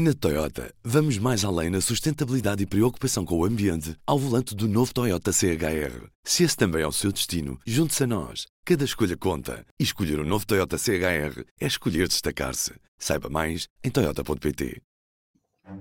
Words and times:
Na 0.00 0.14
Toyota, 0.14 0.72
vamos 0.84 1.18
mais 1.18 1.44
além 1.44 1.70
na 1.70 1.80
sustentabilidade 1.80 2.62
e 2.62 2.66
preocupação 2.66 3.24
com 3.24 3.36
o 3.36 3.44
ambiente 3.44 3.96
ao 4.06 4.16
volante 4.16 4.54
do 4.54 4.68
novo 4.68 4.94
Toyota 4.94 5.32
CHR. 5.32 6.06
Se 6.22 6.44
esse 6.44 6.56
também 6.56 6.82
é 6.82 6.86
o 6.86 6.92
seu 6.92 7.10
destino, 7.10 7.58
junte-se 7.66 8.04
a 8.04 8.06
nós. 8.06 8.46
Cada 8.64 8.84
escolha 8.84 9.16
conta. 9.16 9.66
E 9.76 9.82
escolher 9.82 10.20
o 10.20 10.22
um 10.22 10.24
novo 10.24 10.46
Toyota 10.46 10.78
CHR 10.78 11.42
é 11.60 11.66
escolher 11.66 12.06
destacar-se. 12.06 12.74
Saiba 12.96 13.28
mais 13.28 13.66
em 13.82 13.90
Toyota.pt. 13.90 14.80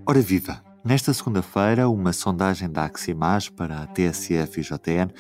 Ora 0.04 0.20
viva! 0.20 0.64
Nesta 0.84 1.14
segunda-feira, 1.14 1.88
uma 1.88 2.12
sondagem 2.12 2.72
da 2.72 2.86
Aximage 2.86 3.52
para 3.52 3.84
a 3.84 3.86
TSF 3.86 4.62
e 4.62 4.64
JN 4.64 5.14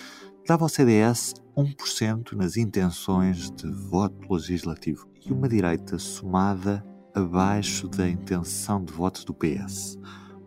dava 0.47 0.65
ao 0.65 0.69
CDS 0.69 1.35
1% 1.55 2.31
nas 2.31 2.57
intenções 2.57 3.51
de 3.51 3.71
voto 3.71 4.33
legislativo 4.33 5.07
e 5.23 5.31
uma 5.31 5.47
direita 5.47 5.99
somada 5.99 6.83
abaixo 7.17 7.87
da 7.87 8.07
intenção 8.07 8.83
de 8.83 8.93
voto 8.93 9.25
do 9.25 9.33
PS. 9.33 9.97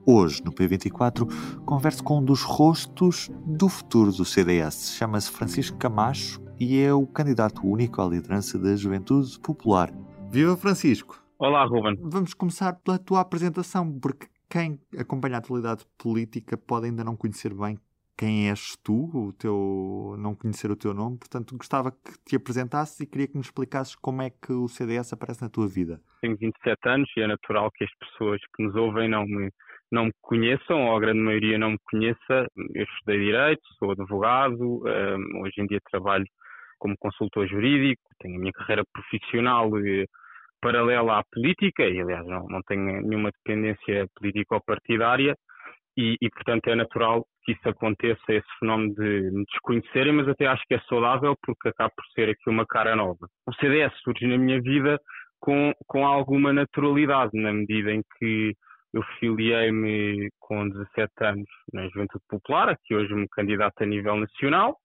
Hoje, 0.07 0.41
no 0.45 0.53
P24, 0.53 1.27
converso 1.65 2.03
com 2.03 2.19
um 2.19 2.25
dos 2.25 2.43
rostos 2.43 3.29
do 3.45 3.69
futuro 3.69 4.13
do 4.13 4.25
CDS. 4.25 4.95
Chama-se 4.97 5.31
Francisco 5.31 5.77
Camacho 5.77 6.41
e 6.59 6.79
é 6.79 6.95
o 6.95 7.07
candidato 7.07 7.67
único 7.67 8.01
à 8.01 8.07
liderança 8.07 8.57
da 8.57 8.77
Juventude 8.77 9.39
Popular. 9.41 9.93
Viva 10.31 10.57
Francisco! 10.57 11.21
Olá, 11.39 11.65
Ruben. 11.65 11.99
Vamos 12.03 12.35
começar 12.35 12.75
pela 12.75 12.99
tua 12.99 13.21
apresentação, 13.21 13.91
porque 13.99 14.29
quem 14.49 14.79
acompanha 14.97 15.37
a 15.37 15.39
atualidade 15.39 15.85
política 15.99 16.57
pode 16.57 16.87
ainda 16.87 17.03
não 17.03 17.17
conhecer 17.17 17.53
bem 17.53 17.79
quem 18.21 18.51
és 18.51 18.77
tu, 18.85 19.09
o 19.15 19.33
teu, 19.33 20.15
não 20.19 20.35
conhecer 20.35 20.71
o 20.71 20.77
teu 20.77 20.93
nome, 20.93 21.19
portanto 21.19 21.57
gostava 21.57 21.91
que 21.91 22.13
te 22.27 22.37
apresentasses 22.37 23.01
e 23.01 23.07
queria 23.07 23.27
que 23.27 23.35
me 23.35 23.41
explicasses 23.41 23.97
como 23.97 24.21
é 24.21 24.29
que 24.29 24.53
o 24.53 24.69
CDS 24.69 25.15
aparece 25.15 25.41
na 25.41 25.49
tua 25.49 25.67
vida. 25.67 25.99
Tenho 26.21 26.37
27 26.37 26.79
anos 26.87 27.09
e 27.17 27.23
é 27.23 27.27
natural 27.27 27.71
que 27.75 27.83
as 27.83 27.91
pessoas 27.99 28.39
que 28.55 28.63
nos 28.63 28.77
ouvem 28.77 29.09
não 29.09 29.25
me, 29.25 29.49
não 29.91 30.05
me 30.05 30.13
conheçam, 30.21 30.89
ou 30.89 30.97
a 30.99 31.01
grande 31.01 31.21
maioria 31.21 31.57
não 31.57 31.71
me 31.71 31.79
conheça. 31.91 32.47
Eu 32.75 32.85
estudei 32.85 33.21
Direito, 33.21 33.63
sou 33.79 33.93
advogado, 33.93 34.61
um, 34.61 35.41
hoje 35.41 35.55
em 35.57 35.67
dia 35.67 35.81
trabalho 35.91 36.27
como 36.79 36.99
consultor 36.99 37.49
jurídico, 37.49 38.03
tenho 38.19 38.37
a 38.37 38.39
minha 38.39 38.53
carreira 38.53 38.83
profissional 38.93 39.71
eh, 39.79 40.05
paralela 40.61 41.21
à 41.21 41.25
política, 41.33 41.85
e 41.85 42.01
aliás 42.01 42.27
não, 42.27 42.47
não 42.49 42.61
tenho 42.67 43.01
nenhuma 43.01 43.31
dependência 43.31 44.07
política 44.15 44.57
ou 44.57 44.63
partidária, 44.63 45.35
e, 45.97 46.17
e, 46.21 46.31
portanto 46.31 46.69
é 46.69 46.75
natural 46.75 47.27
que 47.45 47.53
isso 47.53 47.69
aconteça, 47.69 48.21
esse 48.29 48.47
fenómeno 48.59 48.95
de 48.95 49.31
me 49.33 49.45
desconhecerem, 49.45 50.13
mas 50.13 50.29
até 50.29 50.47
acho 50.47 50.63
que 50.67 50.75
é 50.75 50.81
saudável 50.89 51.35
porque 51.43 51.69
acaba 51.69 51.91
por 51.91 52.05
ser 52.15 52.29
aqui 52.29 52.49
uma 52.49 52.67
cara 52.67 52.95
nova. 52.95 53.27
O 53.47 53.55
CDS 53.55 53.93
surge 54.03 54.27
na 54.27 54.39
minha 54.39 54.61
vida 54.61 54.99
com, 55.41 55.73
com 55.87 56.07
alguma 56.07 56.53
naturalidade, 56.53 57.31
na 57.35 57.53
medida 57.53 57.93
em 57.93 58.03
que 58.19 58.55
eu 58.93 59.03
filiei-me 59.19 60.31
com 60.39 60.69
17 60.69 61.13
anos 61.21 61.49
na 61.73 61.89
Juventude 61.89 62.25
Popular, 62.29 62.77
que 62.85 62.95
hoje 62.95 63.15
me 63.15 63.29
candidato 63.29 63.83
a 63.83 63.87
nível 63.87 64.17
nacional. 64.17 64.77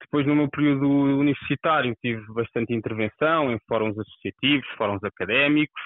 Depois, 0.00 0.26
no 0.26 0.34
meu 0.34 0.48
período 0.50 0.88
universitário, 0.88 1.94
tive 2.00 2.24
bastante 2.32 2.74
intervenção 2.74 3.52
em 3.52 3.58
fóruns 3.68 3.96
associativos, 3.98 4.66
fóruns 4.76 5.02
académicos, 5.04 5.80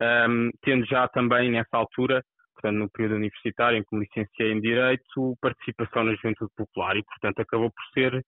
um, 0.00 0.50
tendo 0.62 0.86
já 0.86 1.08
também 1.08 1.50
nessa 1.50 1.76
altura 1.76 2.22
portanto, 2.58 2.78
no 2.78 2.90
período 2.90 3.16
universitário 3.16 3.78
em 3.78 3.84
que 3.84 3.94
me 3.94 4.04
licenciei 4.04 4.52
em 4.52 4.60
Direito, 4.60 5.36
participação 5.40 6.04
na 6.04 6.14
Juventude 6.14 6.50
Popular 6.56 6.96
e, 6.96 7.04
portanto, 7.04 7.40
acabou 7.40 7.70
por 7.70 7.84
ser 7.94 8.24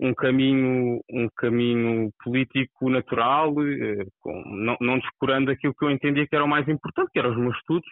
um 0.00 0.14
caminho, 0.14 1.00
um 1.10 1.28
caminho 1.36 2.10
político 2.22 2.88
natural, 2.88 3.54
eh, 3.60 4.06
com, 4.20 4.42
não, 4.46 4.76
não 4.80 4.98
descurando 4.98 5.50
aquilo 5.50 5.74
que 5.74 5.84
eu 5.84 5.90
entendia 5.90 6.26
que 6.26 6.34
era 6.34 6.44
o 6.44 6.48
mais 6.48 6.66
importante, 6.68 7.10
que 7.12 7.18
eram 7.18 7.30
os 7.30 7.36
meus 7.36 7.56
estudos 7.56 7.88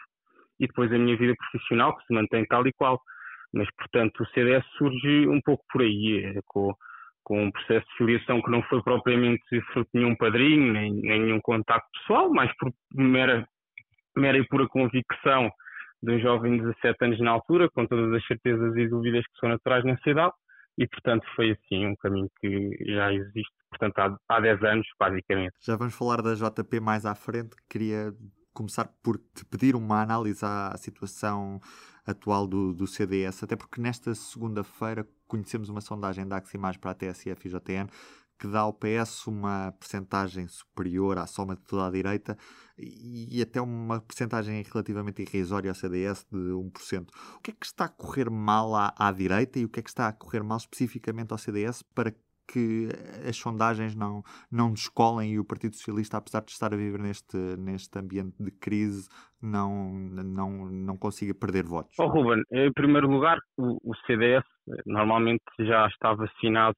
e 0.59 0.67
depois 0.67 0.93
a 0.93 0.99
minha 0.99 1.17
vida 1.17 1.35
profissional, 1.37 1.97
que 1.97 2.07
se 2.07 2.15
mantém 2.15 2.45
tal 2.47 2.67
e 2.67 2.73
qual. 2.73 3.01
Mas, 3.53 3.69
portanto, 3.77 4.23
o 4.23 4.27
CDS 4.29 4.65
surge 4.79 5.27
um 5.27 5.41
pouco 5.41 5.65
por 5.73 5.83
aí, 5.83 6.25
eh, 6.25 6.41
com, 6.47 6.73
com 7.25 7.45
um 7.45 7.51
processo 7.51 7.87
de 7.89 7.97
filiação 7.97 8.41
que 8.41 8.51
não 8.51 8.63
foi 8.63 8.81
propriamente 8.83 9.43
fruto 9.73 9.91
de 9.93 10.01
nenhum 10.01 10.15
padrinho, 10.15 10.73
nem, 10.73 10.93
nem 10.93 11.21
nenhum 11.21 11.41
contacto 11.41 11.89
pessoal, 11.99 12.31
mas 12.33 12.51
por 12.57 12.73
mera, 12.95 13.47
mera 14.17 14.39
e 14.39 14.47
pura 14.47 14.69
convicção 14.69 15.51
de 16.03 16.13
um 16.13 16.21
jovem 16.21 16.59
de 16.59 16.65
17 16.65 17.05
anos 17.05 17.21
na 17.21 17.31
altura, 17.31 17.69
com 17.71 17.87
todas 17.87 18.13
as 18.13 18.27
certezas 18.27 18.77
e 18.77 18.89
dúvidas 18.89 19.25
que 19.27 19.39
são 19.41 19.49
naturais 19.49 19.85
na 19.85 19.97
cidade, 19.99 20.33
e 20.79 20.87
portanto 20.87 21.27
foi 21.37 21.51
assim 21.51 21.87
um 21.87 21.97
caminho 21.97 22.31
que 22.41 22.77
já 22.87 23.13
existe, 23.13 23.53
portanto 23.69 23.99
há, 23.99 24.37
há 24.37 24.41
10 24.41 24.63
anos, 24.65 24.87
basicamente. 24.99 25.55
Já 25.61 25.77
vamos 25.77 25.95
falar 25.95 26.23
da 26.23 26.35
JP 26.35 26.81
mais 26.81 27.05
à 27.05 27.15
frente, 27.15 27.55
queria 27.69 28.15
começar 28.53 28.89
por 29.03 29.19
te 29.19 29.45
pedir 29.45 29.77
uma 29.77 30.03
análise 30.03 30.45
à 30.45 30.75
situação 30.77 31.61
atual 32.07 32.47
do, 32.47 32.73
do 32.73 32.87
CDS, 32.87 33.43
até 33.43 33.57
porque 33.57 33.81
nesta 33.81 34.15
segunda-feira 34.15 35.07
conhecemos 35.27 35.69
uma 35.69 35.81
sondagem 35.81 36.27
da 36.27 36.37
Aximage 36.37 36.79
para 36.79 36.91
a 36.91 36.95
TSF 36.95 37.47
e 37.47 37.51
JTN 37.51 37.89
que 38.41 38.49
dá 38.49 38.61
ao 38.61 38.73
PS 38.73 39.27
uma 39.27 39.73
percentagem 39.79 40.49
superior 40.49 41.19
à 41.19 41.27
soma 41.27 41.55
de 41.55 41.63
toda 41.63 41.87
a 41.87 41.91
direita 41.91 42.39
e 42.79 43.43
até 43.43 43.61
uma 43.61 44.01
percentagem 44.01 44.63
relativamente 44.63 45.21
irrisória 45.21 45.71
ao 45.71 45.75
CDS 45.75 46.27
de 46.33 46.39
1%. 46.39 47.07
O 47.37 47.41
que 47.41 47.51
é 47.51 47.55
que 47.55 47.67
está 47.67 47.85
a 47.85 47.89
correr 47.89 48.31
mal 48.31 48.75
à, 48.75 48.95
à 48.99 49.13
direita 49.13 49.59
e 49.59 49.67
o 49.67 49.69
que 49.69 49.81
é 49.81 49.83
que 49.83 49.91
está 49.91 50.09
a 50.09 50.13
correr 50.13 50.43
mal 50.43 50.57
especificamente 50.57 51.33
ao 51.33 51.39
CDS 51.39 51.83
para 51.95 52.15
que 52.51 52.89
as 53.29 53.37
sondagens 53.37 53.95
não, 53.95 54.23
não 54.51 54.73
descolem 54.73 55.35
e 55.35 55.39
o 55.39 55.45
Partido 55.45 55.77
Socialista, 55.77 56.17
apesar 56.17 56.41
de 56.41 56.51
estar 56.51 56.73
a 56.73 56.77
viver 56.77 56.99
neste, 56.99 57.37
neste 57.59 57.97
ambiente 57.97 58.43
de 58.43 58.51
crise, 58.51 59.09
não, 59.41 59.93
não, 59.93 60.67
não 60.67 60.97
consiga 60.97 61.33
perder 61.33 61.65
votos? 61.65 61.95
Oh, 61.99 62.09
Ruben, 62.09 62.43
em 62.51 62.73
primeiro 62.73 63.09
lugar, 63.09 63.39
o, 63.57 63.79
o 63.85 63.95
CDS 64.07 64.45
normalmente 64.85 65.45
já 65.61 65.87
está 65.87 66.13
vacinado 66.15 66.77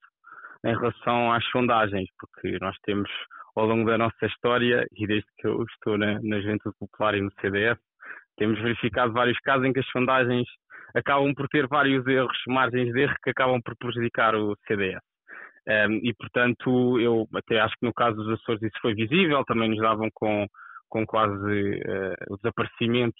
em 0.65 0.73
relação 0.73 1.31
às 1.31 1.45
sondagens, 1.47 2.07
porque 2.19 2.57
nós 2.59 2.75
temos 2.83 3.09
ao 3.55 3.65
longo 3.65 3.89
da 3.89 3.97
nossa 3.97 4.25
história 4.25 4.85
e 4.95 5.05
desde 5.05 5.27
que 5.37 5.47
eu 5.47 5.63
estou 5.63 5.97
na, 5.97 6.19
na 6.21 6.39
Juventude 6.39 6.75
Popular 6.79 7.15
e 7.15 7.21
no 7.21 7.31
CDS, 7.39 7.77
temos 8.37 8.59
verificado 8.59 9.13
vários 9.13 9.37
casos 9.39 9.65
em 9.65 9.73
que 9.73 9.79
as 9.79 9.89
sondagens 9.89 10.47
acabam 10.95 11.33
por 11.33 11.47
ter 11.47 11.67
vários 11.67 12.05
erros, 12.07 12.37
margens 12.47 12.91
de 12.91 13.01
erro 13.01 13.15
que 13.23 13.29
acabam 13.29 13.61
por 13.61 13.75
prejudicar 13.77 14.35
o 14.35 14.55
CDS. 14.67 15.01
Um, 15.67 15.99
e, 16.03 16.13
portanto, 16.13 16.99
eu 16.99 17.27
até 17.33 17.59
acho 17.59 17.75
que 17.79 17.85
no 17.85 17.93
caso 17.93 18.17
dos 18.17 18.39
Açores 18.39 18.61
isso 18.61 18.77
foi 18.81 18.93
visível, 18.93 19.45
também 19.45 19.69
nos 19.69 19.79
davam 19.79 20.09
com, 20.13 20.45
com 20.89 21.05
quase 21.05 21.33
uh, 21.33 22.33
o 22.33 22.37
desaparecimento 22.37 23.15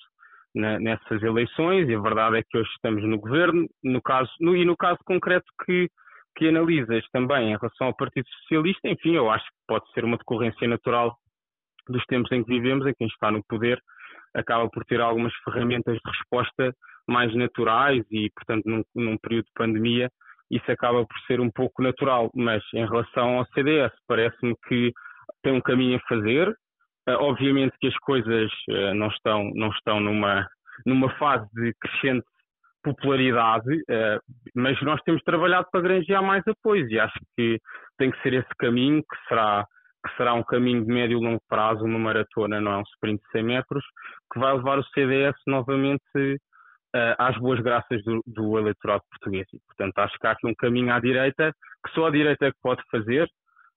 na, 0.54 0.78
nessas 0.80 1.24
eleições, 1.24 1.88
e 1.88 1.96
a 1.96 2.02
verdade 2.02 2.38
é 2.38 2.44
que 2.44 2.58
hoje 2.58 2.70
estamos 2.72 3.04
no 3.04 3.18
governo, 3.18 3.66
no 3.84 4.02
caso, 4.02 4.30
no, 4.42 4.56
e 4.56 4.66
no 4.66 4.76
caso 4.76 5.00
concreto 5.06 5.46
que 5.66 5.90
que 6.36 6.48
analisas 6.48 7.06
também 7.12 7.52
em 7.52 7.58
relação 7.58 7.88
ao 7.88 7.96
Partido 7.96 8.28
Socialista, 8.42 8.88
enfim, 8.88 9.16
eu 9.16 9.30
acho 9.30 9.46
que 9.46 9.58
pode 9.68 9.92
ser 9.92 10.04
uma 10.04 10.18
decorrência 10.18 10.68
natural 10.68 11.16
dos 11.88 12.04
tempos 12.06 12.32
em 12.32 12.44
que 12.44 12.50
vivemos, 12.50 12.86
em 12.88 12.94
quem 12.94 13.08
está 13.08 13.32
no 13.32 13.44
poder 13.46 13.82
acaba 14.34 14.70
por 14.70 14.84
ter 14.86 15.00
algumas 15.00 15.34
ferramentas 15.44 15.96
de 15.96 16.12
resposta 16.12 16.74
mais 17.08 17.34
naturais 17.36 18.04
e, 18.12 18.30
portanto, 18.32 18.64
num, 18.66 18.84
num 18.96 19.18
período 19.18 19.46
de 19.46 19.52
pandemia, 19.56 20.10
isso 20.50 20.70
acaba 20.72 21.06
por 21.06 21.20
ser 21.28 21.40
um 21.40 21.52
pouco 21.52 21.82
natural. 21.82 22.32
Mas 22.34 22.64
em 22.74 22.86
relação 22.86 23.40
ao 23.40 23.46
CDS, 23.48 23.92
parece-me 24.08 24.56
que 24.68 24.92
tem 25.42 25.54
um 25.54 25.62
caminho 25.62 25.98
a 25.98 26.08
fazer. 26.08 26.50
Uh, 27.08 27.20
obviamente 27.20 27.76
que 27.80 27.88
as 27.88 27.98
coisas 27.98 28.50
uh, 28.70 28.94
não 28.96 29.08
estão, 29.08 29.52
não 29.56 29.70
estão 29.70 30.00
numa, 30.00 30.48
numa 30.86 31.10
fase 31.18 31.46
de 31.54 31.74
crescente 31.80 32.26
popularidade, 32.84 33.74
uh, 33.74 34.20
mas 34.54 34.80
nós 34.82 35.02
temos 35.04 35.22
trabalhado 35.24 35.68
para 35.72 35.82
granjear 35.82 36.22
mais 36.22 36.44
apoios 36.48 36.90
e 36.92 37.00
acho 37.00 37.18
que 37.36 37.60
tem 37.98 38.12
que 38.12 38.22
ser 38.22 38.34
esse 38.34 38.56
caminho, 38.60 39.02
que 39.02 39.28
será, 39.28 39.66
que 40.06 40.16
será 40.18 40.34
um 40.34 40.44
caminho 40.44 40.86
de 40.86 40.94
médio 40.94 41.20
e 41.20 41.26
longo 41.26 41.42
prazo, 41.48 41.86
uma 41.86 41.98
maratona, 41.98 42.60
não 42.60 42.74
é 42.74 42.78
um 42.78 42.84
sprint 42.94 43.22
de 43.24 43.32
100 43.32 43.44
metros, 43.44 43.84
que 44.32 44.40
vai 44.40 44.54
levar 44.54 44.78
o 44.78 44.84
CDS 44.84 45.36
novamente 45.48 46.04
uh, 46.16 47.16
às 47.18 47.38
boas 47.38 47.60
graças 47.62 48.04
do, 48.04 48.22
do, 48.28 48.60
eleitorado 48.60 49.04
português. 49.10 49.48
E, 49.54 49.60
portanto, 49.68 49.98
acho 50.00 50.18
que 50.20 50.28
há 50.28 50.32
aqui 50.32 50.48
um 50.48 50.56
caminho 50.56 50.94
à 50.94 51.00
direita, 51.00 51.54
que 51.86 51.94
só 51.94 52.08
a 52.08 52.12
direita 52.12 52.48
é 52.48 52.52
que 52.52 52.58
pode 52.62 52.82
fazer, 52.92 53.28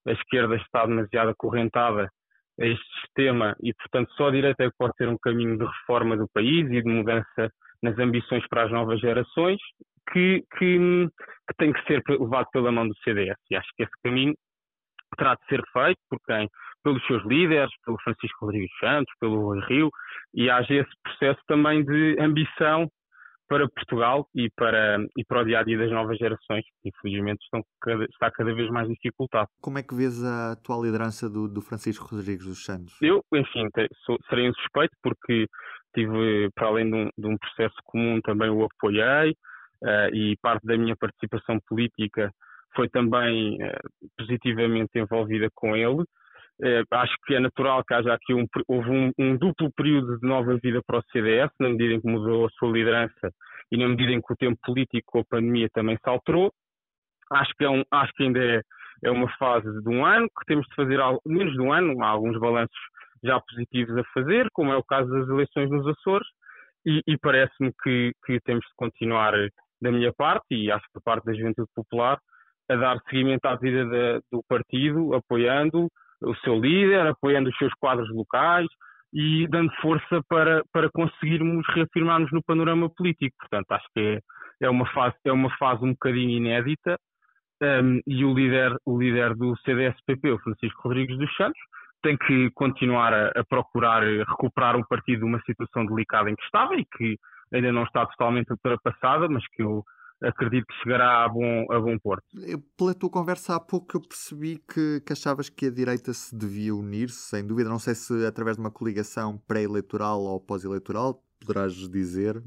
a 0.07 0.11
esquerda 0.11 0.55
está 0.55 0.85
demasiado 0.85 1.29
acorrentada 1.29 2.09
a 2.59 2.65
este 2.65 2.85
sistema 3.01 3.55
e, 3.61 3.73
portanto, 3.73 4.11
só 4.13 4.27
a 4.27 4.31
direita 4.31 4.63
é 4.63 4.69
que 4.69 4.77
pode 4.77 4.93
ter 4.97 5.07
um 5.07 5.17
caminho 5.17 5.57
de 5.57 5.65
reforma 5.65 6.17
do 6.17 6.27
país 6.33 6.69
e 6.71 6.81
de 6.81 6.89
mudança 6.89 7.51
nas 7.81 7.97
ambições 7.99 8.45
para 8.47 8.63
as 8.63 8.71
novas 8.71 8.99
gerações, 8.99 9.59
que, 10.11 10.43
que, 10.57 10.77
que 10.79 11.57
tem 11.57 11.73
que 11.73 11.83
ser 11.85 12.01
levado 12.09 12.47
pela 12.51 12.71
mão 12.71 12.87
do 12.87 12.95
CDS. 13.03 13.37
E 13.51 13.55
acho 13.55 13.69
que 13.75 13.83
esse 13.83 13.91
caminho 14.03 14.33
terá 15.17 15.35
de 15.35 15.45
ser 15.47 15.61
feito 15.71 15.99
por 16.09 16.19
quem? 16.25 16.49
Pelos 16.83 17.05
seus 17.05 17.25
líderes, 17.25 17.71
pelo 17.85 17.97
Francisco 18.01 18.45
Rodrigues 18.45 18.71
Santos, 18.79 19.13
pelo 19.19 19.41
Rui 19.41 19.59
Rio, 19.67 19.89
e 20.33 20.49
haja 20.49 20.73
esse 20.73 20.91
processo 21.03 21.41
também 21.47 21.83
de 21.83 22.17
ambição 22.19 22.87
para 23.47 23.67
Portugal 23.69 24.27
e 24.35 24.49
para, 24.55 24.97
e 25.17 25.23
para 25.23 25.41
o 25.41 25.45
dia 25.45 25.59
a 25.59 25.63
dia 25.63 25.77
das 25.77 25.91
novas 25.91 26.17
gerações, 26.17 26.63
que 26.81 26.89
infelizmente 26.89 27.41
estão 27.43 27.63
cada, 27.81 28.03
está 28.05 28.29
cada 28.29 28.53
vez 28.53 28.69
mais 28.69 28.87
dificultado. 28.89 29.47
Como 29.61 29.77
é 29.77 29.83
que 29.83 29.95
vês 29.95 30.23
a 30.23 30.51
atual 30.51 30.83
liderança 30.83 31.29
do, 31.29 31.47
do 31.47 31.61
Francisco 31.61 32.07
Rodrigues 32.13 32.45
dos 32.45 32.65
Santos? 32.65 32.97
Eu, 33.01 33.23
enfim, 33.33 33.67
sou, 34.05 34.17
serei 34.29 34.49
um 34.49 34.53
suspeito 34.53 34.93
porque 35.01 35.47
tive, 35.93 36.49
para 36.55 36.67
além 36.67 36.89
de 36.89 36.95
um, 36.95 37.09
de 37.17 37.27
um 37.27 37.37
processo 37.37 37.75
comum, 37.85 38.19
também 38.21 38.49
o 38.49 38.63
apoiei 38.63 39.31
uh, 39.83 40.13
e 40.13 40.37
parte 40.41 40.65
da 40.65 40.77
minha 40.77 40.95
participação 40.95 41.59
política 41.67 42.31
foi 42.75 42.89
também 42.89 43.57
uh, 43.63 44.09
positivamente 44.17 44.91
envolvida 44.95 45.49
com 45.55 45.75
ele. 45.75 46.03
Uh, 46.59 46.83
acho 46.91 47.15
que 47.25 47.35
é 47.35 47.39
natural 47.39 47.83
que 47.83 47.93
haja 47.93 48.13
aqui 48.13 48.33
um, 48.33 48.45
houve 48.67 48.89
um, 48.89 49.11
um, 49.19 49.37
duplo 49.37 49.71
período 49.73 50.19
de 50.19 50.27
nova 50.27 50.57
vida 50.57 50.81
para 50.85 50.99
o 50.99 51.03
CDS, 51.11 51.51
na 51.59 51.69
medida 51.69 51.93
em 51.93 52.01
que 52.01 52.07
mudou 52.07 52.45
a 52.47 52.49
sua 52.51 52.71
liderança 52.71 53.31
e 53.71 53.77
na 53.77 53.87
medida 53.87 54.11
em 54.11 54.21
que 54.21 54.33
o 54.33 54.35
tempo 54.35 54.57
político 54.63 55.11
com 55.11 55.19
a 55.19 55.25
pandemia 55.25 55.69
também 55.73 55.97
se 55.97 56.09
alterou. 56.09 56.51
Acho 57.31 57.53
que, 57.57 57.65
é 57.65 57.69
um, 57.69 57.83
acho 57.91 58.11
que 58.13 58.23
ainda 58.23 58.39
é, 58.39 58.61
é 59.03 59.11
uma 59.11 59.29
fase 59.37 59.67
de 59.83 59.89
um 59.89 60.05
ano, 60.05 60.27
que 60.27 60.45
temos 60.45 60.65
de 60.67 60.75
fazer 60.75 60.99
algo, 60.99 61.21
menos 61.25 61.53
de 61.53 61.61
um 61.61 61.71
ano, 61.71 62.01
há 62.01 62.07
alguns 62.07 62.39
balanços 62.39 62.77
já 63.23 63.39
positivos 63.39 63.97
a 63.97 64.03
fazer, 64.13 64.47
como 64.53 64.71
é 64.71 64.77
o 64.77 64.83
caso 64.83 65.09
das 65.09 65.27
eleições 65.27 65.69
nos 65.69 65.87
Açores, 65.87 66.27
e, 66.85 67.01
e 67.07 67.17
parece-me 67.17 67.71
que, 67.83 68.13
que, 68.25 68.39
temos 68.41 68.65
de 68.65 68.73
continuar, 68.75 69.33
da 69.81 69.91
minha 69.91 70.11
parte, 70.13 70.45
e 70.51 70.71
acho 70.71 70.85
que 70.87 70.95
da 70.95 71.01
parte 71.01 71.25
da 71.25 71.33
Juventude 71.33 71.69
Popular, 71.75 72.17
a 72.69 72.75
dar 72.75 72.99
seguimento 73.09 73.45
à 73.45 73.55
vida 73.55 73.85
do 74.31 74.43
partido, 74.47 75.13
apoiando 75.13 75.87
o 76.21 76.35
seu 76.37 76.59
líder, 76.59 77.05
apoiando 77.07 77.49
os 77.49 77.57
seus 77.57 77.73
quadros 77.75 78.09
locais 78.09 78.67
e 79.13 79.47
dando 79.47 79.71
força 79.81 80.21
para, 80.27 80.63
para 80.71 80.89
conseguirmos 80.91 81.65
reafirmarmos 81.73 82.31
no 82.31 82.43
panorama 82.43 82.89
político. 82.89 83.35
Portanto, 83.39 83.71
acho 83.71 83.85
que 83.93 83.99
é, 83.99 84.19
é, 84.61 84.69
uma, 84.69 84.85
fase, 84.91 85.15
é 85.25 85.31
uma 85.31 85.55
fase 85.57 85.83
um 85.83 85.91
bocadinho 85.91 86.31
inédita 86.31 86.97
um, 87.61 88.01
e 88.05 88.25
o 88.25 88.33
líder, 88.33 88.75
o 88.85 88.99
líder 88.99 89.35
do 89.35 89.55
CDS-PP, 89.57 90.31
o 90.31 90.39
Francisco 90.39 90.81
Rodrigues 90.83 91.17
dos 91.17 91.33
Santos, 91.35 91.59
tem 92.01 92.17
que 92.17 92.49
continuar 92.51 93.13
a, 93.13 93.31
a, 93.35 93.43
procurar 93.43 94.03
recuperar 94.03 94.75
o 94.75 94.87
partido 94.87 95.19
de 95.19 95.25
uma 95.25 95.41
situação 95.41 95.85
delicada 95.85 96.29
em 96.29 96.35
que 96.35 96.43
estava 96.43 96.75
e 96.75 96.85
que 96.85 97.17
ainda 97.53 97.71
não 97.71 97.83
está 97.83 98.05
totalmente 98.05 98.51
ultrapassada, 98.51 99.27
mas 99.29 99.45
que 99.49 99.63
eu 99.63 99.83
acredito 100.21 100.65
que 100.65 100.83
chegará 100.83 101.25
a 101.25 101.29
bom, 101.29 101.71
a 101.71 101.79
bom 101.79 101.97
porto. 101.99 102.25
Pela 102.77 102.93
tua 102.93 103.09
conversa 103.09 103.55
há 103.55 103.59
pouco 103.59 103.97
eu 103.97 104.01
percebi 104.01 104.57
que, 104.57 105.01
que 105.05 105.13
achavas 105.13 105.49
que 105.49 105.67
a 105.67 105.71
direita 105.71 106.11
se 106.13 106.35
devia 106.35 106.75
unir-se, 106.75 107.29
sem 107.29 107.45
dúvida. 107.45 107.69
Não 107.69 107.79
sei 107.79 107.95
se 107.95 108.25
através 108.25 108.57
de 108.57 108.61
uma 108.61 108.71
coligação 108.71 109.37
pré-eleitoral 109.47 110.19
ou 110.21 110.39
pós-eleitoral, 110.39 111.21
poderás 111.39 111.73
dizer, 111.89 112.41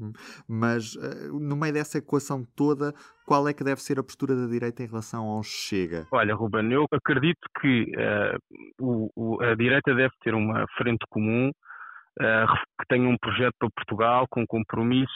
mas 0.47 0.95
uh, 0.95 1.39
no 1.39 1.55
meio 1.55 1.73
dessa 1.73 1.97
equação 1.97 2.45
toda, 2.55 2.93
qual 3.25 3.47
é 3.47 3.53
que 3.53 3.63
deve 3.63 3.81
ser 3.81 3.97
a 3.97 4.03
postura 4.03 4.35
da 4.35 4.47
direita 4.47 4.83
em 4.83 4.87
relação 4.87 5.25
ao 5.25 5.41
Chega? 5.43 6.07
Olha, 6.11 6.35
Ruben, 6.35 6.71
eu 6.71 6.85
acredito 6.91 7.47
que 7.61 7.91
uh, 7.95 8.37
o, 8.79 9.09
a 9.51 9.55
direita 9.55 9.93
deve 9.93 10.13
ter 10.21 10.33
uma 10.33 10.65
frente 10.77 11.05
comum 11.09 11.49
uh, 11.49 12.53
que 12.79 12.87
tenha 12.87 13.07
um 13.07 13.17
projeto 13.17 13.53
para 13.59 13.69
Portugal 13.75 14.25
com 14.29 14.45
compromisso, 14.45 15.13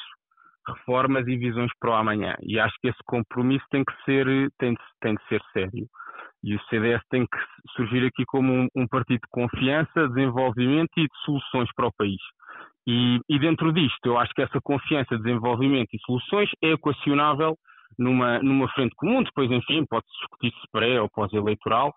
reformas 0.68 1.28
e 1.28 1.38
visões 1.38 1.72
para 1.80 1.92
o 1.92 1.94
amanhã. 1.94 2.36
E 2.42 2.60
acho 2.60 2.76
que 2.82 2.88
esse 2.88 3.00
compromisso 3.06 3.66
tem 3.70 3.84
que 3.84 3.94
ser, 4.04 4.26
tem 4.58 4.74
de, 4.74 4.80
tem 5.02 5.16
de 5.16 5.28
ser 5.28 5.42
sério. 5.54 5.88
E 6.44 6.56
o 6.56 6.62
CDS 6.66 7.02
tem 7.10 7.26
que 7.26 7.38
surgir 7.76 8.06
aqui 8.06 8.24
como 8.26 8.54
um, 8.54 8.68
um 8.76 8.88
partido 8.88 9.22
de 9.22 9.30
confiança, 9.32 10.08
desenvolvimento 10.10 10.92
e 10.98 11.04
de 11.04 11.18
soluções 11.26 11.70
para 11.76 11.88
o 11.88 11.94
país. 11.98 12.22
E, 12.88 13.20
e, 13.28 13.40
dentro 13.40 13.74
disto, 13.74 14.06
eu 14.06 14.18
acho 14.18 14.32
que 14.34 14.44
essa 14.44 14.60
confiança, 14.64 15.18
desenvolvimento 15.18 15.90
e 15.94 16.00
soluções 16.06 16.50
é 16.64 16.74
equacionável 16.74 17.58
numa, 17.98 18.40
numa 18.40 18.70
frente 18.70 18.94
comum. 18.96 19.24
Depois, 19.24 19.50
enfim, 19.50 19.84
pode-se 19.90 20.12
discutir 20.20 20.52
se 20.52 20.72
pré 20.72 21.02
ou 21.02 21.10
pós-eleitoral. 21.10 21.94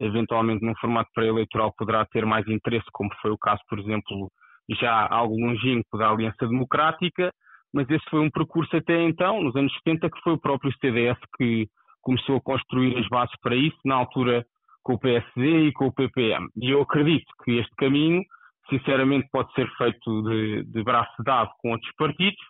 Eventualmente, 0.00 0.64
num 0.64 0.74
formato 0.76 1.10
pré-eleitoral, 1.14 1.74
poderá 1.76 2.04
ter 2.06 2.24
mais 2.24 2.46
interesse, 2.48 2.86
como 2.92 3.10
foi 3.20 3.30
o 3.30 3.38
caso, 3.38 3.60
por 3.68 3.78
exemplo, 3.78 4.30
já 4.70 5.06
algo 5.10 5.38
longínquo 5.38 5.98
da 5.98 6.10
Aliança 6.10 6.46
Democrática. 6.46 7.32
Mas 7.72 7.88
esse 7.88 8.04
foi 8.10 8.20
um 8.20 8.30
percurso 8.30 8.74
até 8.76 9.02
então, 9.02 9.42
nos 9.42 9.54
anos 9.54 9.72
70, 9.84 10.10
que 10.10 10.20
foi 10.22 10.32
o 10.32 10.40
próprio 10.40 10.72
CDS 10.80 11.18
que 11.36 11.68
começou 12.02 12.36
a 12.36 12.40
construir 12.40 12.96
as 12.98 13.06
bases 13.08 13.34
para 13.42 13.54
isso, 13.54 13.78
na 13.84 13.94
altura 13.94 14.44
com 14.82 14.94
o 14.94 14.98
PSD 14.98 15.68
e 15.68 15.72
com 15.72 15.86
o 15.86 15.92
PPM. 15.92 16.48
E 16.56 16.70
eu 16.70 16.80
acredito 16.80 17.30
que 17.44 17.58
este 17.58 17.74
caminho 17.76 18.22
sinceramente 18.68 19.28
pode 19.30 19.52
ser 19.52 19.68
feito 19.76 20.22
de, 20.22 20.64
de 20.64 20.82
braço 20.82 21.22
dado 21.22 21.50
com 21.58 21.72
outros 21.72 21.92
partidos 21.96 22.40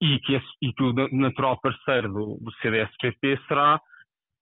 e 0.00 0.18
que, 0.20 0.34
esse, 0.34 0.46
e 0.62 0.72
que 0.72 0.82
o 0.82 0.92
natural 1.12 1.58
parceiro 1.60 2.08
do, 2.12 2.38
do 2.40 2.52
CDS-PP 2.60 3.40
será 3.46 3.80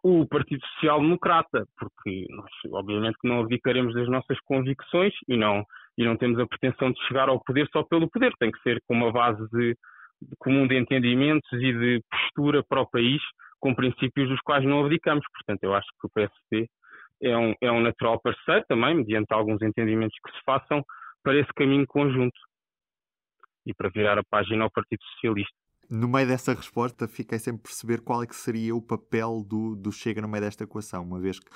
o 0.03 0.27
Partido 0.27 0.65
Social 0.75 1.01
Democrata, 1.01 1.67
porque 1.77 2.27
nós 2.31 2.51
obviamente 2.73 3.17
não 3.25 3.41
abdicaremos 3.41 3.95
das 3.95 4.09
nossas 4.09 4.39
convicções 4.41 5.13
e 5.27 5.37
não, 5.37 5.65
e 5.97 6.05
não 6.05 6.17
temos 6.17 6.39
a 6.39 6.47
pretensão 6.47 6.93
de 6.93 7.01
chegar 7.07 7.29
ao 7.29 7.43
poder 7.43 7.69
só 7.73 7.83
pelo 7.83 8.09
poder, 8.09 8.33
tem 8.39 8.51
que 8.51 8.61
ser 8.63 8.81
com 8.87 8.95
uma 8.95 9.11
base 9.11 9.43
de, 9.51 9.77
de 10.23 10.37
comum 10.39 10.67
de 10.67 10.77
entendimentos 10.77 11.51
e 11.53 11.73
de 11.73 12.03
postura 12.11 12.63
para 12.63 12.83
o 12.83 12.91
país 12.91 13.21
com 13.61 13.75
princípios 13.75 14.29
dos 14.29 14.41
quais 14.41 14.65
não 14.65 14.85
abdicamos. 14.85 15.25
Portanto, 15.33 15.65
eu 15.65 15.75
acho 15.75 15.89
que 16.01 16.07
o 16.07 16.11
PSD 16.11 16.69
é 17.23 17.37
um, 17.37 17.55
é 17.61 17.73
um 17.73 17.81
natural 17.81 18.21
parceiro 18.21 18.65
também, 18.69 18.95
mediante 18.95 19.33
alguns 19.33 19.61
entendimentos 19.63 20.17
que 20.25 20.33
se 20.33 20.45
façam, 20.45 20.85
para 21.23 21.39
esse 21.39 21.53
caminho 21.55 21.87
conjunto 21.87 22.39
e 23.67 23.75
para 23.75 23.91
virar 23.91 24.19
a 24.19 24.25
página 24.25 24.65
ao 24.65 24.71
Partido 24.71 25.03
Socialista. 25.15 25.68
No 25.91 26.07
meio 26.07 26.27
dessa 26.27 26.53
resposta, 26.53 27.09
fiquei 27.09 27.39
sem 27.39 27.57
perceber 27.57 28.03
qual 28.03 28.23
é 28.23 28.27
que 28.27 28.37
seria 28.37 28.77
o 28.77 28.83
papel 28.83 29.43
do, 29.43 29.75
do 29.75 29.91
Chega 29.91 30.21
no 30.21 30.29
meio 30.29 30.45
desta 30.45 30.65
equação, 30.65 31.03
uma 31.03 31.19
vez 31.19 31.39
que 31.39 31.51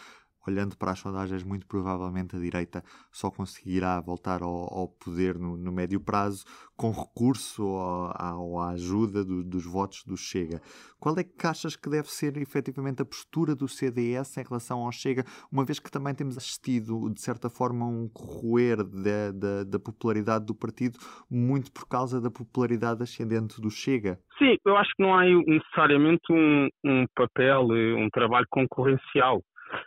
olhando 0.47 0.77
para 0.77 0.93
as 0.93 0.99
sondagens, 0.99 1.43
muito 1.43 1.67
provavelmente 1.67 2.37
a 2.37 2.39
direita 2.39 2.83
só 3.11 3.31
conseguirá 3.31 4.01
voltar 4.01 4.43
ao, 4.43 4.73
ao 4.73 4.89
poder 4.89 5.39
no, 5.39 5.57
no, 5.57 5.73
médio 5.73 6.01
prazo 6.01 6.45
com 6.77 6.91
recurso 6.91 7.77
à, 8.15 8.31
à 8.31 8.71
ajuda 8.71 9.25
do, 9.25 9.43
dos 9.43 9.65
votos 9.65 10.05
do 10.05 10.17
Chega. 10.17 10.61
Qual 10.99 11.17
é 11.19 11.25
que 11.25 11.47
achas 11.47 11.77
que 11.77 11.89
deve 11.89 12.09
ser 12.09 12.37
efetivamente 12.37 13.03
a 13.03 13.05
postura 13.05 13.55
do 13.55 13.69
CDS 13.69 14.37
em 14.37 14.45
relação 14.45 14.81
ao 14.81 14.93
Chega, 14.93 15.25
uma 15.51 15.65
vez 15.65 15.79
que 15.79 15.91
também 15.91 16.15
temos 16.15 16.37
assistido, 16.37 17.11
de 17.11 17.21
certa 17.21 17.49
forma, 17.49 17.87
um 17.87 18.09
corroer 18.09 18.85
da, 18.85 19.33
da, 19.33 19.65
da 19.65 19.79
popularidade 19.79 20.47
do 20.47 20.55
partido, 20.55 20.99
muito 21.31 21.73
por 21.73 21.89
causa 21.89 22.21
da 22.21 22.31
popularidade 22.31 23.03
ascendente 23.03 23.61
do 23.61 23.71
Chega? 23.71 24.19
Sim, 24.39 24.57
eu 24.65 24.77
acho 24.77 24.91
que 24.97 25.03
não 25.03 25.15
há 25.15 25.25
necessariamente 25.25 26.33
um, 26.33 26.69
um 26.85 27.07
papel, 27.15 27.67
um 27.97 28.09
trabalho 28.11 28.47
concorrencial 28.51 29.43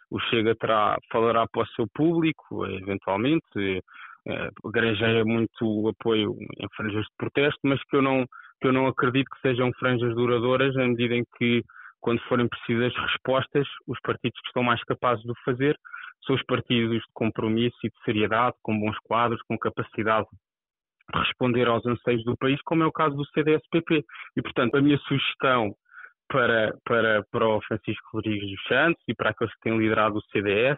o 0.10 0.20
Chega 0.20 0.56
terá, 0.56 0.98
falará 1.12 1.48
para 1.48 1.64
o 1.64 1.68
seu 1.68 1.86
público, 1.94 2.66
eventualmente, 2.66 3.84
eh, 4.28 4.50
granjeia 4.66 5.24
muito 5.24 5.90
apoio 5.90 6.36
em 6.58 6.68
franjas 6.76 7.04
de 7.04 7.12
protesto, 7.18 7.60
mas 7.64 7.82
que 7.84 7.96
eu 7.96 8.02
não, 8.02 8.26
que 8.62 8.68
eu 8.68 8.74
não 8.74 8.88
acredito 8.88 9.30
que 9.30 9.42
sejam 9.42 9.72
franjas 9.80 10.16
duradouras, 10.16 10.74
na 10.76 10.88
medida 10.88 11.16
em 11.16 11.24
que, 11.38 11.64
quando 12.02 12.22
forem 12.24 12.48
precisas 12.48 12.94
respostas, 12.96 13.68
os 13.88 14.00
partidos 14.02 14.40
que 14.42 14.48
estão 14.48 14.64
mais 14.64 14.84
capazes 14.84 15.24
de 15.24 15.32
o 15.32 15.36
fazer 15.44 15.78
são 16.26 16.36
os 16.36 16.44
partidos 16.44 16.98
de 16.98 17.08
compromisso 17.14 17.78
e 17.84 17.90
de 17.90 18.04
seriedade, 18.04 18.56
com 18.64 18.80
bons 18.80 18.98
quadros, 19.04 19.42
com 19.48 19.58
capacidade 19.58 20.26
de 21.14 21.20
responder 21.20 21.68
aos 21.68 21.86
anseios 21.86 22.24
do 22.24 22.36
país, 22.38 22.60
como 22.64 22.84
é 22.84 22.88
o 22.88 22.92
caso 22.92 23.16
do 23.16 23.26
CDS-PP. 23.28 24.04
E, 24.36 24.42
portanto, 24.42 24.76
a 24.76 24.82
minha 24.82 24.98
sugestão 25.00 25.76
para, 26.28 26.74
para, 26.86 27.24
para 27.32 27.48
o 27.48 27.62
Francisco 27.62 28.10
Rodrigues 28.14 28.50
dos 28.50 28.64
Santos 28.68 29.04
e 29.08 29.14
para 29.14 29.30
aqueles 29.30 29.54
que 29.56 29.62
têm 29.62 29.78
liderado 29.78 30.18
o 30.18 30.24
CDS 30.32 30.78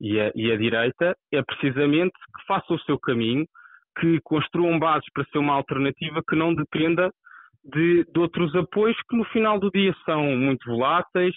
e 0.00 0.20
a, 0.20 0.32
e 0.34 0.50
a 0.50 0.56
direita 0.56 1.16
é 1.32 1.42
precisamente 1.42 2.12
que 2.12 2.46
façam 2.46 2.76
o 2.76 2.80
seu 2.80 2.98
caminho, 2.98 3.46
que 4.00 4.20
construam 4.22 4.78
bases 4.78 5.08
para 5.12 5.24
ser 5.26 5.38
uma 5.38 5.54
alternativa 5.54 6.22
que 6.28 6.34
não 6.34 6.54
dependa 6.54 7.12
de, 7.64 8.04
de 8.04 8.18
outros 8.18 8.54
apoios 8.56 8.96
que 9.08 9.16
no 9.16 9.24
final 9.26 9.58
do 9.58 9.70
dia 9.70 9.94
são 10.04 10.22
muito 10.36 10.68
voláteis, 10.68 11.34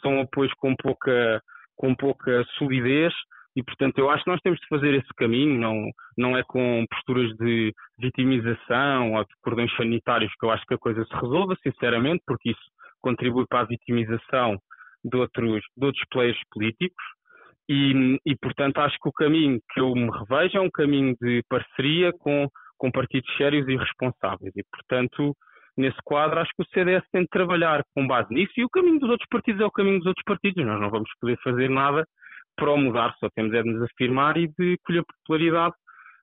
são 0.00 0.20
apoios 0.20 0.52
com 0.54 0.74
pouca, 0.74 1.40
com 1.76 1.94
pouca 1.94 2.44
solidez 2.58 3.12
e, 3.54 3.62
portanto, 3.62 3.98
eu 3.98 4.08
acho 4.08 4.24
que 4.24 4.30
nós 4.30 4.40
temos 4.40 4.58
de 4.60 4.66
fazer 4.66 4.94
esse 4.94 5.14
caminho, 5.16 5.58
não, 5.58 5.90
não 6.16 6.36
é 6.36 6.42
com 6.42 6.86
posturas 6.90 7.30
de 7.36 7.72
vitimização 7.98 9.12
ou 9.12 9.22
de 9.22 9.34
cordões 9.42 9.74
sanitários 9.76 10.32
que 10.38 10.46
eu 10.46 10.50
acho 10.50 10.64
que 10.64 10.74
a 10.74 10.78
coisa 10.78 11.04
se 11.04 11.14
resolva, 11.14 11.54
sinceramente, 11.62 12.22
porque 12.26 12.50
isso 12.50 12.70
contribui 13.00 13.44
para 13.46 13.60
a 13.60 13.66
vitimização 13.66 14.56
de 15.04 15.16
outros, 15.16 15.62
de 15.76 15.86
outros 15.86 16.04
players 16.10 16.40
políticos. 16.50 17.04
E, 17.68 18.18
e, 18.24 18.36
portanto, 18.36 18.78
acho 18.78 18.96
que 19.00 19.08
o 19.08 19.12
caminho 19.12 19.60
que 19.72 19.80
eu 19.80 19.94
me 19.94 20.10
revejo 20.10 20.56
é 20.56 20.60
um 20.60 20.70
caminho 20.70 21.14
de 21.20 21.42
parceria 21.48 22.12
com, 22.18 22.48
com 22.78 22.90
partidos 22.90 23.30
sérios 23.36 23.68
e 23.68 23.76
responsáveis. 23.76 24.52
E, 24.56 24.64
portanto, 24.64 25.36
nesse 25.76 25.98
quadro, 26.04 26.40
acho 26.40 26.50
que 26.56 26.62
o 26.62 26.66
CDS 26.72 27.04
tem 27.12 27.22
de 27.22 27.28
trabalhar 27.28 27.82
com 27.94 28.06
base 28.06 28.32
nisso 28.32 28.52
e 28.56 28.64
o 28.64 28.70
caminho 28.70 28.98
dos 28.98 29.10
outros 29.10 29.28
partidos 29.28 29.60
é 29.60 29.64
o 29.64 29.70
caminho 29.70 29.98
dos 29.98 30.06
outros 30.06 30.24
partidos. 30.24 30.64
Nós 30.64 30.80
não 30.80 30.90
vamos 30.90 31.10
poder 31.20 31.38
fazer 31.42 31.68
nada 31.68 32.06
para 32.56 32.72
o 32.72 32.76
mudar, 32.76 33.14
só 33.18 33.28
temos 33.34 33.52
é 33.54 33.62
de 33.62 33.72
nos 33.72 33.82
afirmar 33.82 34.36
e 34.36 34.48
de 34.48 34.78
colher 34.84 35.04
popularidade 35.04 35.74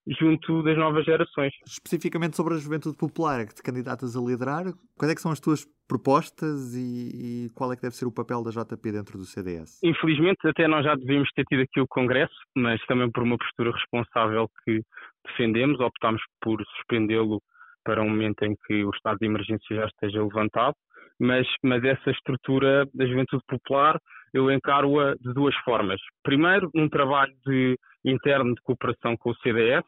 junto 0.07 0.63
das 0.63 0.77
novas 0.77 1.05
gerações. 1.05 1.53
Especificamente 1.65 2.35
sobre 2.35 2.55
a 2.55 2.57
juventude 2.57 2.97
popular, 2.97 3.45
que 3.45 3.53
te 3.53 3.61
candidatas 3.61 4.15
a 4.15 4.21
liderar, 4.21 4.63
quais 4.97 5.11
é 5.11 5.15
que 5.15 5.21
são 5.21 5.31
as 5.31 5.39
tuas 5.39 5.65
propostas 5.87 6.75
e, 6.75 7.45
e, 7.45 7.49
qual 7.55 7.71
é 7.71 7.75
que 7.75 7.81
deve 7.81 7.95
ser 7.95 8.05
o 8.05 8.13
papel 8.13 8.43
da 8.43 8.51
JP 8.51 8.91
dentro 8.91 9.17
do 9.17 9.25
CDS? 9.25 9.79
Infelizmente, 9.83 10.47
até 10.47 10.67
nós 10.67 10.85
já 10.85 10.95
devíamos 10.95 11.29
ter 11.35 11.43
tido 11.45 11.61
aqui 11.61 11.81
o 11.81 11.87
Congresso, 11.87 12.35
mas 12.55 12.79
também 12.85 13.11
por 13.11 13.23
uma 13.23 13.37
postura 13.37 13.71
responsável 13.71 14.47
que 14.63 14.81
defendemos, 15.25 15.79
optámos 15.79 16.21
por 16.41 16.63
suspendê-lo 16.77 17.41
para 17.83 18.01
um 18.01 18.09
momento 18.09 18.43
em 18.43 18.55
que 18.67 18.83
o 18.83 18.91
estado 18.91 19.17
de 19.19 19.25
emergência 19.25 19.75
já 19.75 19.85
esteja 19.85 20.23
levantado, 20.23 20.75
mas, 21.19 21.47
mas 21.63 21.83
essa 21.83 22.11
estrutura 22.11 22.85
da 22.93 23.05
juventude 23.05 23.43
popular 23.47 23.99
eu 24.33 24.51
encaro-a 24.51 25.15
de 25.15 25.33
duas 25.33 25.55
formas. 25.57 25.99
Primeiro, 26.23 26.69
um 26.75 26.87
trabalho 26.89 27.33
de, 27.45 27.77
interno 28.03 28.53
de 28.53 28.61
cooperação 28.61 29.15
com 29.17 29.31
o 29.31 29.35
CDS, 29.37 29.83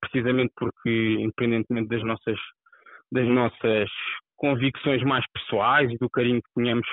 precisamente 0.00 0.52
porque, 0.56 1.16
independentemente 1.18 1.88
das 1.88 2.02
nossas, 2.02 2.38
das 3.12 3.28
nossas 3.28 3.90
convicções 4.36 5.02
mais 5.02 5.24
pessoais 5.32 5.90
e 5.90 5.98
do 5.98 6.08
carinho 6.08 6.40
que 6.42 6.60
tínhamos 6.60 6.86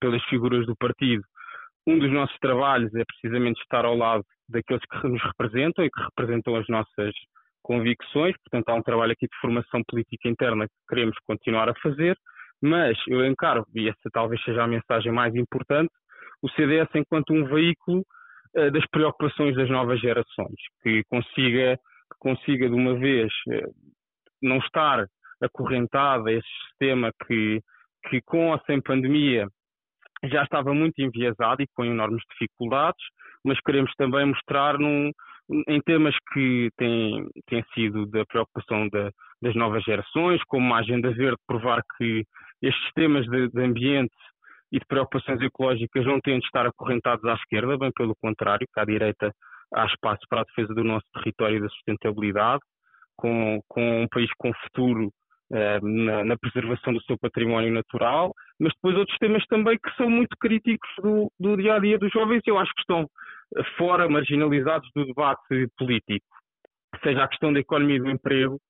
pelas 0.00 0.22
figuras 0.24 0.66
do 0.66 0.76
partido, 0.76 1.22
um 1.86 1.98
dos 1.98 2.12
nossos 2.12 2.36
trabalhos 2.38 2.94
é 2.94 3.04
precisamente 3.04 3.60
estar 3.62 3.84
ao 3.84 3.96
lado 3.96 4.24
daqueles 4.48 4.82
que 4.84 5.08
nos 5.08 5.22
representam 5.22 5.84
e 5.84 5.90
que 5.90 6.02
representam 6.02 6.56
as 6.56 6.66
nossas 6.68 7.14
convicções. 7.62 8.34
Portanto, 8.44 8.68
há 8.68 8.74
um 8.74 8.82
trabalho 8.82 9.12
aqui 9.12 9.26
de 9.26 9.40
formação 9.40 9.82
política 9.88 10.28
interna 10.28 10.66
que 10.66 10.74
queremos 10.88 11.16
continuar 11.26 11.68
a 11.68 11.74
fazer, 11.82 12.16
mas 12.62 12.98
eu 13.06 13.24
encaro, 13.24 13.64
e 13.74 13.88
essa 13.88 14.10
talvez 14.12 14.42
seja 14.42 14.62
a 14.62 14.66
mensagem 14.66 15.10
mais 15.10 15.34
importante, 15.34 15.90
o 16.42 16.48
CDS 16.50 16.88
enquanto 16.94 17.32
um 17.32 17.44
veículo 17.44 18.04
uh, 18.56 18.70
das 18.70 18.86
preocupações 18.90 19.54
das 19.56 19.68
novas 19.68 20.00
gerações, 20.00 20.56
que 20.82 21.02
consiga, 21.04 21.76
que 21.76 22.18
consiga 22.18 22.68
de 22.68 22.74
uma 22.74 22.98
vez 22.98 23.32
uh, 23.48 23.74
não 24.42 24.58
estar 24.58 25.06
acorrentado 25.42 26.28
a 26.28 26.32
esse 26.32 26.48
sistema 26.68 27.10
que, 27.26 27.60
que 28.08 28.20
com 28.22 28.50
ou 28.50 28.60
sem 28.66 28.80
pandemia 28.80 29.46
já 30.24 30.42
estava 30.42 30.74
muito 30.74 31.00
enviesado 31.00 31.62
e 31.62 31.66
com 31.74 31.84
enormes 31.84 32.22
dificuldades, 32.32 33.02
mas 33.44 33.58
queremos 33.60 33.92
também 33.96 34.26
mostrar 34.26 34.78
num, 34.78 35.10
em 35.68 35.80
temas 35.80 36.14
que 36.32 36.70
têm, 36.76 37.26
têm 37.46 37.64
sido 37.74 38.06
da 38.06 38.24
preocupação 38.26 38.88
da, 38.88 39.10
das 39.42 39.54
novas 39.54 39.82
gerações, 39.82 40.42
como 40.46 40.74
a 40.74 40.78
Agenda 40.78 41.10
Verde, 41.12 41.38
provar 41.46 41.82
que 41.96 42.24
estes 42.62 42.92
temas 42.94 43.26
de, 43.26 43.48
de, 43.48 43.62
ambiente 43.62 44.14
e 44.72 44.78
de 44.78 44.86
preocupações 44.86 45.40
ecológicas 45.40 46.06
não 46.06 46.20
têm 46.20 46.38
de 46.38 46.44
estar 46.44 46.66
acorrentados 46.66 47.24
à 47.24 47.34
esquerda, 47.34 47.76
bem 47.76 47.90
pelo 47.92 48.14
contrário, 48.16 48.66
que 48.72 48.80
à 48.80 48.84
direita 48.84 49.32
há 49.74 49.86
espaço 49.86 50.22
para 50.28 50.42
a 50.42 50.44
defesa 50.44 50.74
do 50.74 50.84
nosso 50.84 51.06
território 51.14 51.58
e 51.58 51.60
da 51.60 51.68
sustentabilidade, 51.68 52.62
com, 53.16 53.60
com 53.68 54.02
um 54.02 54.08
país 54.08 54.30
com 54.38 54.52
futuro 54.64 55.10
eh, 55.52 55.80
na, 55.82 56.24
na, 56.24 56.38
preservação 56.38 56.92
do 56.92 57.02
seu 57.02 57.18
património 57.18 57.72
natural, 57.72 58.32
mas 58.58 58.72
depois 58.74 58.96
outros 58.96 59.18
temas 59.18 59.44
também 59.46 59.78
que 59.78 59.94
são 59.96 60.08
muito 60.08 60.36
críticos 60.40 60.88
do, 61.02 61.30
do 61.38 61.56
dia 61.56 61.74
a 61.74 61.78
dia 61.78 61.98
dos 61.98 62.10
jovens 62.12 62.40
e 62.46 62.50
eu 62.50 62.58
acho 62.58 62.72
que 62.72 62.80
estão 62.82 63.06
fora, 63.76 64.08
marginalizados 64.08 64.88
do 64.94 65.04
debate 65.06 65.68
político. 65.76 66.26
Seja 67.02 67.24
a 67.24 67.28
questão 67.28 67.52
da 67.52 67.60
economia 67.60 67.96
e 67.96 68.00
do 68.00 68.10
emprego, 68.10 68.60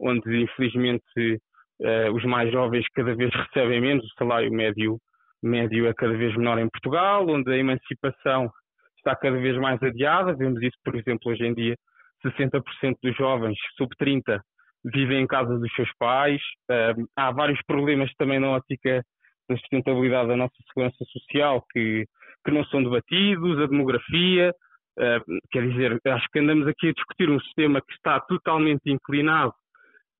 onde 0.00 0.42
infelizmente 0.42 1.40
eh, 1.82 2.10
os 2.10 2.24
mais 2.24 2.50
jovens 2.52 2.86
cada 2.94 3.14
vez 3.14 3.32
recebem 3.34 3.80
menos, 3.80 4.04
o 4.04 4.14
salário 4.18 4.52
médio, 4.52 4.98
médio 5.42 5.86
é 5.86 5.94
cada 5.94 6.16
vez 6.16 6.36
menor 6.36 6.58
em 6.58 6.68
Portugal, 6.68 7.28
onde 7.28 7.50
a 7.52 7.56
emancipação 7.56 8.50
está 8.96 9.14
cada 9.16 9.38
vez 9.38 9.56
mais 9.56 9.82
adiada. 9.82 10.34
Vemos 10.36 10.62
isso, 10.62 10.76
por 10.84 10.96
exemplo, 10.96 11.32
hoje 11.32 11.44
em 11.44 11.54
dia, 11.54 11.76
60% 12.24 12.62
dos 13.02 13.16
jovens 13.16 13.56
sub 13.76 13.90
30 13.98 14.40
vivem 14.84 15.22
em 15.22 15.26
casa 15.26 15.58
dos 15.58 15.72
seus 15.74 15.90
pais. 15.98 16.40
Há 17.16 17.30
vários 17.30 17.60
problemas 17.66 18.10
também 18.16 18.38
na 18.38 18.50
ótica 18.50 19.02
da 19.48 19.56
sustentabilidade 19.56 20.28
da 20.28 20.36
nossa 20.36 20.54
segurança 20.68 21.04
social 21.06 21.64
que, 21.72 22.04
que 22.44 22.50
não 22.50 22.64
são 22.66 22.82
debatidos, 22.82 23.58
a 23.60 23.66
demografia. 23.66 24.52
Quer 25.50 25.68
dizer, 25.68 26.00
acho 26.06 26.26
que 26.32 26.38
andamos 26.38 26.66
aqui 26.66 26.88
a 26.88 26.92
discutir 26.92 27.30
um 27.30 27.40
sistema 27.40 27.80
que 27.80 27.92
está 27.92 28.20
totalmente 28.20 28.90
inclinado 28.90 29.52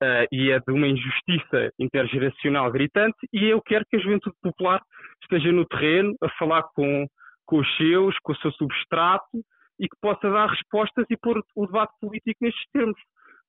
uh, 0.03 0.27
e 0.33 0.51
é 0.51 0.59
de 0.59 0.73
uma 0.73 0.87
injustiça 0.87 1.73
intergeracional 1.79 2.71
gritante. 2.71 3.19
E 3.33 3.45
eu 3.45 3.61
quero 3.63 3.85
que 3.89 3.97
a 3.97 4.01
juventude 4.01 4.37
popular 4.43 4.81
esteja 5.23 5.53
no 5.53 5.67
terreno 5.67 6.15
a 6.23 6.29
falar 6.39 6.63
com, 6.75 7.07
com 7.47 7.59
os 7.59 7.77
seus, 7.77 8.17
com 8.23 8.33
o 8.33 8.37
seu 8.37 8.53
substrato 8.53 9.43
e 9.81 9.89
que 9.89 9.97
possa 10.01 10.29
dar 10.31 10.49
respostas 10.49 11.07
e 11.11 11.17
pôr 11.17 11.43
o 11.55 11.67
debate 11.67 11.93
político 12.01 12.39
nestes 12.41 12.65
termos. 12.73 12.99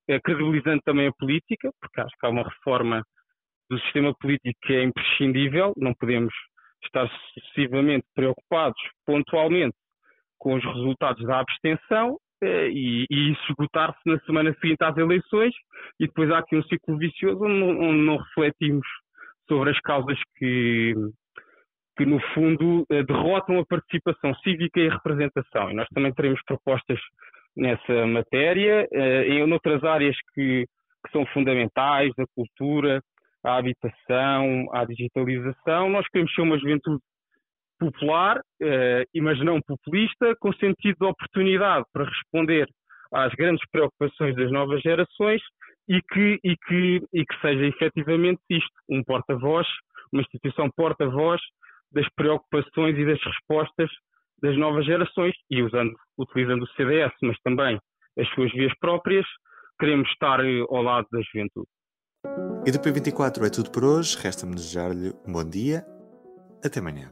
É, 0.07 0.19
credibilizando 0.19 0.81
também 0.83 1.07
a 1.07 1.13
política, 1.13 1.69
porque 1.79 2.01
acho 2.01 2.15
que 2.19 2.25
há 2.25 2.29
uma 2.29 2.41
reforma 2.41 3.03
do 3.69 3.79
sistema 3.81 4.11
político 4.19 4.57
que 4.63 4.73
é 4.73 4.83
imprescindível, 4.83 5.71
não 5.77 5.93
podemos 5.93 6.33
estar 6.83 7.07
sucessivamente 7.07 8.07
preocupados 8.15 8.81
pontualmente 9.05 9.75
com 10.39 10.55
os 10.55 10.63
resultados 10.63 11.23
da 11.27 11.39
abstenção 11.39 12.17
e, 12.45 13.05
e 13.09 13.31
esgotar-se 13.31 13.99
na 14.05 14.19
semana 14.21 14.55
seguinte 14.59 14.83
às 14.83 14.97
eleições 14.97 15.53
e 15.99 16.07
depois 16.07 16.31
há 16.31 16.39
aqui 16.39 16.55
um 16.55 16.63
ciclo 16.63 16.97
vicioso 16.97 17.43
onde 17.43 17.63
onde 17.63 18.05
não 18.05 18.17
refletimos 18.17 18.85
sobre 19.49 19.71
as 19.71 19.79
causas 19.79 20.17
que, 20.37 20.93
que 21.97 22.05
no 22.05 22.19
fundo 22.33 22.85
eh, 22.89 23.03
derrotam 23.03 23.59
a 23.59 23.65
participação 23.65 24.33
cívica 24.35 24.79
e 24.79 24.87
a 24.87 24.93
representação. 24.93 25.71
E 25.71 25.73
nós 25.73 25.87
também 25.89 26.13
teremos 26.13 26.39
propostas 26.45 26.99
nessa 27.57 28.05
matéria, 28.05 28.87
eh, 28.93 29.27
em 29.27 29.51
outras 29.51 29.83
áreas 29.83 30.15
que, 30.33 30.65
que 31.05 31.11
são 31.11 31.25
fundamentais, 31.33 32.11
a 32.19 32.25
cultura, 32.35 33.01
a 33.43 33.57
habitação, 33.57 34.69
a 34.71 34.85
digitalização. 34.85 35.89
Nós 35.89 36.07
queremos 36.09 36.33
ser 36.33 36.41
uma 36.41 36.59
juventude 36.59 37.01
popular, 37.79 38.41
eh, 38.61 39.05
mas 39.15 39.39
não 39.39 39.61
populista, 39.61 40.35
com 40.39 40.51
sentido 40.53 40.97
de 40.99 41.05
oportunidade 41.05 41.85
para 41.93 42.05
responder 42.05 42.67
às 43.13 43.33
grandes 43.33 43.63
preocupações 43.71 44.35
das 44.35 44.51
novas 44.51 44.81
gerações 44.81 45.41
e 45.87 46.01
que, 46.01 46.39
e 46.43 46.55
que, 46.67 47.01
e 47.13 47.25
que 47.25 47.41
seja 47.41 47.65
efetivamente 47.65 48.41
isto, 48.49 48.71
um 48.89 49.03
porta-voz, 49.03 49.67
uma 50.11 50.21
instituição 50.21 50.69
porta-voz 50.75 51.41
das 51.91 52.07
preocupações 52.15 52.97
e 52.97 53.05
das 53.05 53.19
respostas 53.23 53.89
das 54.41 54.57
novas 54.57 54.85
gerações 54.85 55.33
e 55.49 55.61
usando, 55.63 55.93
utilizando 56.17 56.63
o 56.63 56.67
CDS, 56.69 57.11
mas 57.23 57.37
também 57.43 57.79
as 58.17 58.29
suas 58.29 58.51
vias 58.51 58.73
próprias, 58.79 59.25
queremos 59.79 60.09
estar 60.09 60.43
eh, 60.45 60.61
ao 60.69 60.81
lado 60.81 61.07
da 61.11 61.19
juventude. 61.21 61.67
E 62.65 62.71
do 62.71 62.79
P24 62.79 63.45
é 63.45 63.49
tudo 63.49 63.71
por 63.71 63.83
hoje. 63.83 64.17
Resta-me 64.21 64.55
desejar-lhe 64.55 65.13
um 65.25 65.31
bom 65.31 65.43
dia. 65.43 65.85
Até 66.63 66.79
amanhã. 66.79 67.11